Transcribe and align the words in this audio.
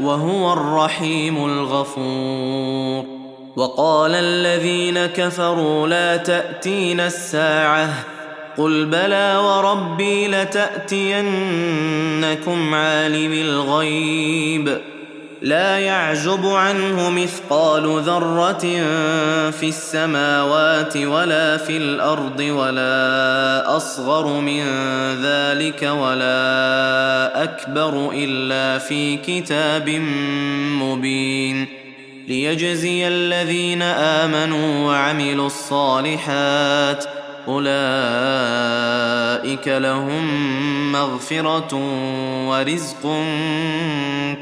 وهو 0.00 0.52
الرحيم 0.52 1.44
الغفور. 1.44 3.04
وقال 3.56 4.14
الذين 4.14 5.06
كفروا 5.06 5.88
لا 5.88 6.16
تاتين 6.16 7.00
الساعة. 7.00 7.88
قل 8.58 8.84
بلى 8.84 9.36
وربي 9.36 10.28
لتأتينكم 10.28 11.24
عالم 12.74 13.32
الغيب. 13.32 14.78
لا 15.42 15.78
يعزب 15.78 16.46
عنه 16.46 17.10
مثقال 17.10 18.00
ذرة 18.00 18.60
في 19.50 19.68
السماوات 19.68 20.96
ولا 20.96 21.56
في 21.56 21.76
الأرض 21.76 22.40
ولا 22.40 23.76
أصغر 23.76 24.40
من 24.40 24.62
ذلك 25.22 25.82
ولا 25.82 27.42
أكبر 27.42 28.10
إلا 28.14 28.78
في 28.78 29.16
كتاب 29.16 29.88
مبين 30.82 31.66
ليجزي 32.28 33.08
الذين 33.08 33.82
آمنوا 33.82 34.86
وعملوا 34.86 35.46
الصالحات 35.46 37.17
أولئك 37.48 37.68
لهم 39.68 40.92
مغفرة 40.92 41.74
ورزق 42.48 43.02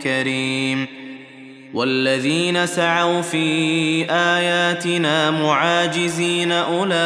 كريم. 0.03 0.87
والذين 1.75 2.67
سعوا 2.67 3.21
في 3.21 4.05
آياتنا 4.11 5.31
معاجزين 5.31 6.53
أولئك 6.53 6.97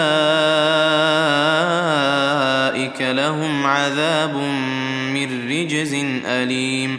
لهم 3.00 3.66
عذاب 3.66 4.34
من 5.14 5.48
رجز 5.50 5.94
أليم. 6.26 6.98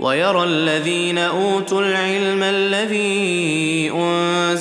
ويرى 0.00 0.44
الذين 0.44 1.18
أوتوا 1.18 1.80
العلم 1.80 2.42
الذي 2.42 3.90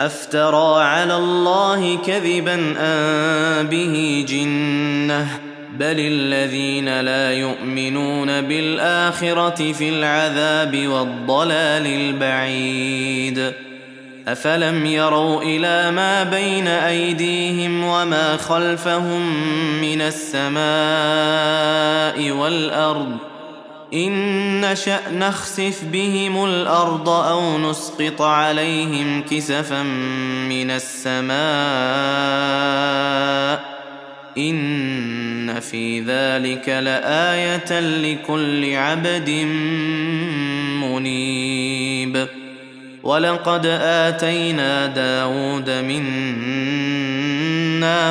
أفترى 0.00 0.82
على 0.84 1.16
الله 1.16 1.98
كذبا 2.06 2.54
ان 2.78 3.66
به 3.66 4.24
جنة؟ 4.28 5.28
بل 5.78 5.96
الذين 5.98 7.00
لا 7.00 7.32
يؤمنون 7.32 8.40
بالآخرة 8.40 9.72
في 9.72 9.88
العذاب 9.88 10.88
والضلال 10.88 11.86
البعيد. 11.86 13.52
أفلم 14.28 14.86
يروا 14.86 15.42
إلى 15.42 15.90
ما 15.90 16.22
بين 16.22 16.68
أيديهم 16.68 17.84
وما 17.84 18.36
خلفهم 18.36 19.22
من 19.80 20.00
السماء 20.00 20.56
والأرض؟ 22.30 23.16
إن 23.94 24.60
نشأ 24.60 25.00
نخسف 25.12 25.84
بهم 25.92 26.44
الأرض 26.44 27.08
أو 27.08 27.58
نسقط 27.58 28.22
عليهم 28.22 29.22
كسفا 29.30 29.82
من 30.48 30.70
السماء 30.70 31.36
إن 34.38 35.60
في 35.60 36.00
ذلك 36.00 36.68
لآية 36.68 37.80
لكل 37.80 38.74
عبد 38.74 39.30
منيب. 40.82 42.26
ولقد 43.02 43.66
آتينا 43.82 44.86
داود 44.86 45.70
منا 45.70 46.32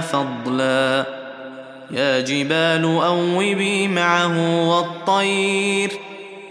فضلا 0.02 1.25
يا 1.92 2.20
جبال 2.20 2.84
أوبي 2.84 3.88
معه 3.88 4.68
والطير 4.70 5.92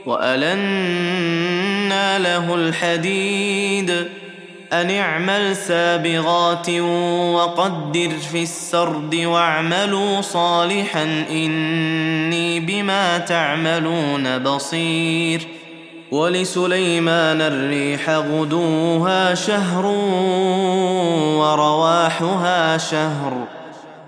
وألنا 0.07 1.79
له 2.19 2.55
الحديد 2.55 4.09
أن 4.73 4.91
اعمل 4.91 5.57
سابغات 5.57 6.71
وقدر 7.35 8.11
في 8.33 8.43
السرد 8.43 9.15
واعملوا 9.15 10.21
صالحا 10.21 11.25
إني 11.31 12.61
بما 12.61 13.19
تعملون 13.19 14.39
بصير 14.39 15.47
ولسليمان 16.11 17.41
الريح 17.41 18.11
غدوها 18.11 19.35
شهر 19.35 19.87
ورواحها 21.37 22.79
شهر 22.79 23.54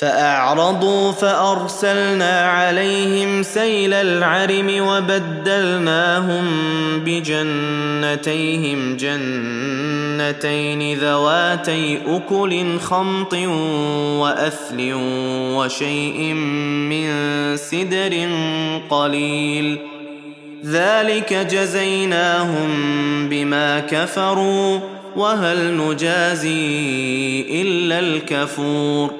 فأعرضوا 0.00 1.12
فأرسلنا 1.12 2.50
عليهم 2.50 3.42
سيل 3.42 3.94
العرم 3.94 4.88
وبدلناهم 4.88 6.44
بجنتيهم 7.04 8.96
جنتين 8.96 10.98
ذواتي 10.98 11.98
أكل 12.06 12.78
خمط 12.78 13.34
وأثل 14.20 14.92
وشيء 15.56 16.34
من 16.90 17.10
سدر 17.56 18.28
قليل 18.90 19.78
ذلك 20.66 21.32
جزيناهم 21.32 22.68
بما 23.28 23.80
كفروا 23.80 24.78
وهل 25.16 25.76
نجازي 25.76 27.40
إلا 27.62 27.98
الكفور 27.98 29.19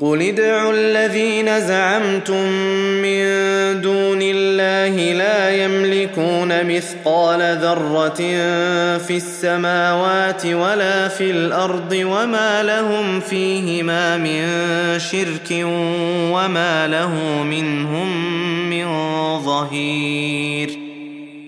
قل 0.00 0.22
ادعوا 0.22 0.72
الذين 0.72 1.60
زعمتم 1.60 2.48
من 3.02 3.20
دون 3.80 4.18
الله 4.22 5.12
لا 5.12 5.50
يملكون 5.64 6.66
مثقال 6.66 7.58
ذره 7.62 8.16
في 8.98 9.16
السماوات 9.16 10.46
ولا 10.46 11.08
في 11.08 11.30
الأرض 11.30 11.92
وما 11.92 12.62
لهم 12.62 13.20
فيهما 13.20 14.16
من 14.16 14.48
شرك 14.98 15.64
وما 16.32 16.86
له 16.86 17.42
منهم 17.42 18.40
من 18.70 18.86
ظهير 19.44 20.70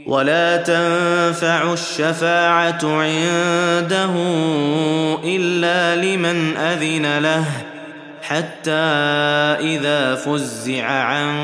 ولا 0.07 0.57
تنفع 0.57 1.73
الشفاعه 1.73 2.81
عنده 2.85 4.13
الا 5.25 5.97
لمن 5.97 6.57
اذن 6.57 7.19
له 7.19 7.72
حتى 8.33 8.71
إذا 9.61 10.15
فزع 10.15 10.87
عن 10.87 11.35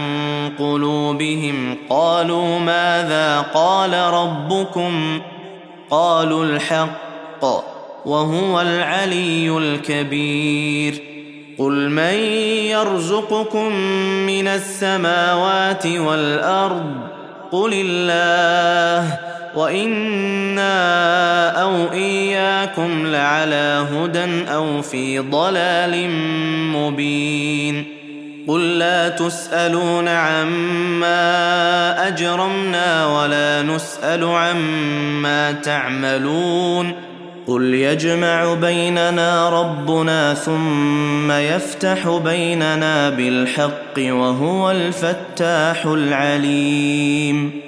قلوبهم 0.58 1.76
قالوا 1.90 2.58
ماذا 2.58 3.40
قال 3.40 3.94
ربكم؟ 3.94 5.20
قالوا 5.90 6.44
الحق 6.44 7.44
وهو 8.06 8.60
العلي 8.60 9.58
الكبير. 9.58 11.02
قل 11.58 11.90
من 11.90 12.14
يرزقكم 12.64 13.72
من 14.26 14.48
السماوات 14.48 15.86
والأرض؟ 15.86 16.94
قل 17.52 17.70
الله. 17.74 19.27
وأنا 19.54 20.68
أو 21.62 21.92
اياكم 21.92 23.06
لعلى 23.06 23.86
هدى 23.92 24.50
أو 24.54 24.82
في 24.82 25.18
ضلال 25.18 26.10
مبين 26.72 27.98
قل 28.48 28.78
لا 28.78 29.08
تسالون 29.08 30.08
عما 30.08 32.08
اجرمنا 32.08 33.06
ولا 33.06 33.62
نسال 33.62 34.24
عما 34.24 35.52
تعملون 35.52 36.92
قل 37.46 37.74
يجمع 37.74 38.54
بيننا 38.54 39.48
ربنا 39.48 40.34
ثم 40.34 41.32
يفتح 41.32 42.20
بيننا 42.24 43.10
بالحق 43.10 43.98
وهو 43.98 44.70
الفتاح 44.70 45.86
العليم 45.86 47.67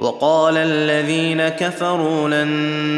وقال 0.00 0.56
الذين 0.56 1.48
كفروا 1.48 2.28
لن 2.28 2.48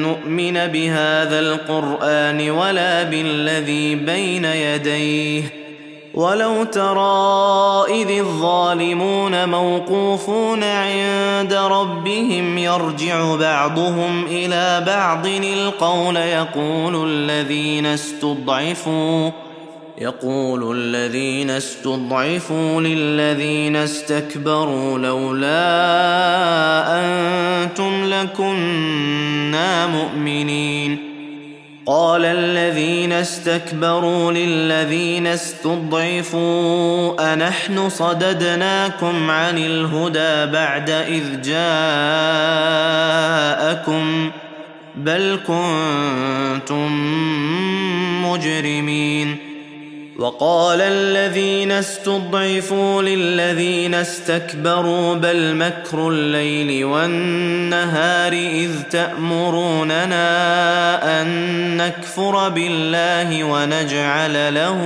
نؤمن 0.02 0.52
بهذا 0.52 1.38
القرآن 1.38 2.50
ولا 2.50 3.02
بالذي 3.02 3.94
بين 3.94 4.44
يديه. 4.44 5.62
ولو 6.14 6.64
ترى 6.64 7.84
إذ 7.88 8.10
الظالمون 8.18 9.48
موقوفون 9.48 10.64
عند 10.64 11.52
ربهم 11.52 12.58
يرجع 12.58 13.34
بعضهم 13.34 14.26
إلى 14.26 14.84
بعض 14.86 15.26
القول 15.26 16.16
يقول 16.16 17.08
الذين 17.08 17.86
استضعفوا 17.86 19.30
يقول 19.98 20.76
الذين 20.76 21.50
استضعفوا 21.50 22.80
للذين 22.80 23.76
استكبروا 23.76 24.98
لولا 24.98 25.62
أنتم 27.00 28.04
لكنا 28.04 29.86
مؤمنين. 29.86 31.08
قال 31.86 32.24
الذين 32.24 33.12
استكبروا 33.12 34.32
للذين 34.32 35.26
استضعفوا 35.26 37.32
أنحن 37.32 37.88
صددناكم 37.88 39.30
عن 39.30 39.58
الهدى 39.58 40.52
بعد 40.52 40.90
إذ 40.90 41.42
جاءكم 41.42 41.62
بل 44.96 45.40
كنتم 45.46 46.92
مجرمين. 48.24 49.51
وقال 50.18 50.80
الذين 50.80 51.72
استضعفوا 51.72 53.02
للذين 53.02 53.94
استكبروا 53.94 55.14
بل 55.14 55.54
مكر 55.54 56.08
الليل 56.08 56.84
والنهار 56.84 58.32
إذ 58.32 58.70
تأمروننا 58.90 60.22
أن 61.20 61.26
نكفر 61.76 62.48
بالله 62.48 63.44
ونجعل 63.44 64.54
له 64.54 64.78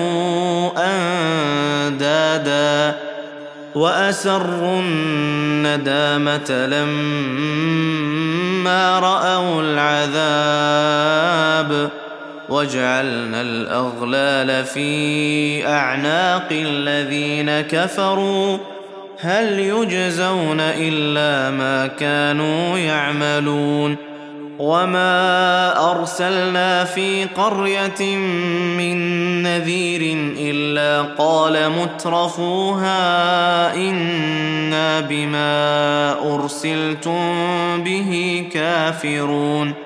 أندادا 1.89 2.97
وأسروا 3.75 4.81
الندامة 4.81 6.51
لما 6.67 7.89
رأوا 8.99 9.63
العذاب 9.63 11.27
وجعلنا 12.49 13.41
الأغلال 13.41 14.65
في 14.65 15.67
أعناق 15.67 16.49
الذين 16.51 17.61
كفروا. 17.61 18.59
هل 19.21 19.59
يجزون 19.59 20.61
إلا 20.61 21.51
ما 21.51 21.87
كانوا 21.87 22.79
يعملون؟ 22.79 23.97
وما 24.59 25.91
أرسلنا 25.91 26.85
في 26.85 27.25
قرية 27.25 28.17
من 28.77 28.97
نذير 29.43 30.17
إلا 30.39 31.03
قال 31.03 31.71
مترفوها 31.71 32.95
إنا 33.75 35.01
بما 35.01 36.13
أرسلتم 36.35 37.35
به 37.83 38.45
كافرون. 38.53 39.86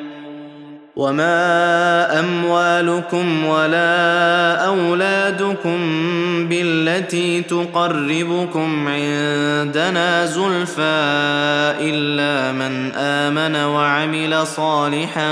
وما 0.95 2.19
اموالكم 2.19 3.45
ولا 3.45 4.55
اولادكم 4.65 5.79
بالتي 6.47 7.41
تقربكم 7.41 8.87
عندنا 8.87 10.25
زلفى 10.25 11.01
الا 11.79 12.51
من 12.51 12.91
امن 12.95 13.55
وعمل 13.55 14.47
صالحا 14.47 15.31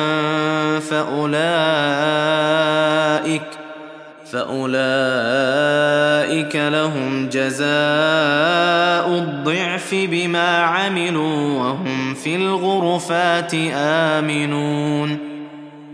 فاولئك 0.90 1.30
فاولئك 4.32 4.56
لهم 6.56 7.30
جزاء 7.30 7.70
الضعف 9.10 9.90
بما 9.94 10.58
عملوا 10.58 11.60
وهم 11.60 12.14
في 12.14 12.36
الغرفات 12.36 13.54
امنون 13.74 15.29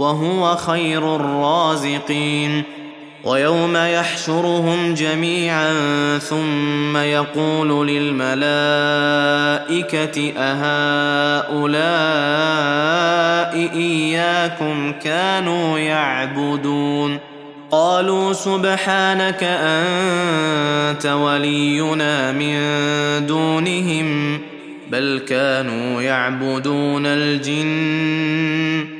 وهو 0.00 0.56
خير 0.56 1.16
الرازقين. 1.16 2.62
ويوم 3.24 3.76
يحشرهم 3.76 4.94
جميعا 4.94 5.72
ثم 6.18 6.96
يقول 6.96 7.88
للملائكة 7.88 8.32
أهؤلاء 10.36 11.60
إياكم 13.74 14.92
كانوا 14.92 15.78
يعبدون؟ 15.78 17.18
قالوا 17.70 18.32
سبحانك 18.32 19.44
أنت 19.44 21.06
ولينا 21.06 22.32
من 22.32 22.60
دونهم 23.26 24.40
بل 24.90 25.22
كانوا 25.28 26.02
يعبدون 26.02 27.06
الجن. 27.06 28.99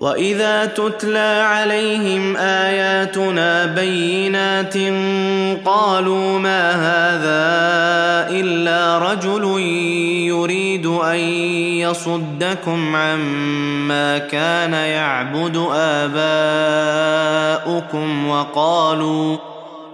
واذا 0.00 0.64
تتلى 0.64 1.44
عليهم 1.48 2.36
اياتنا 2.36 3.66
بينات 3.66 4.74
قالوا 5.64 6.38
ما 6.38 6.70
هذا 6.72 7.48
الا 8.30 8.98
رجل 8.98 9.60
يريد 10.28 10.86
ان 10.86 11.18
يصدكم 11.82 12.96
عما 12.96 14.18
كان 14.18 14.72
يعبد 14.72 15.66
اباؤكم 15.74 16.28
وقالوا 18.28 19.36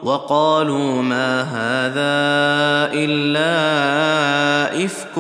وقالوا 0.02 1.02
ما 1.02 1.42
هذا 1.42 2.92
الا 2.94 4.84
افك 4.84 5.18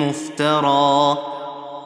مفترى 0.00 1.31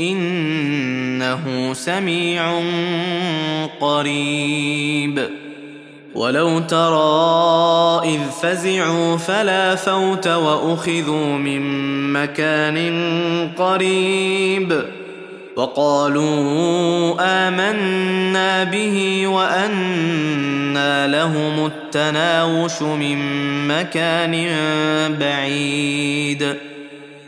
إنه 0.00 1.72
سميع 1.72 2.60
قريب. 3.80 5.28
ولو 6.14 6.58
ترى 6.58 8.00
إذ 8.04 8.20
فزعوا 8.42 9.16
فلا 9.16 9.74
فوت 9.74 10.26
وأخذوا 10.26 11.26
من 11.26 11.62
مكان 12.12 12.78
قريب. 13.58 14.84
وقالوا 15.56 17.16
آمنا 17.20 18.64
به 18.64 19.26
وانى 19.26 21.06
لهم 21.06 21.66
التناوش 21.66 22.82
من 22.82 23.18
مكان 23.68 24.48
بعيد. 25.20 26.73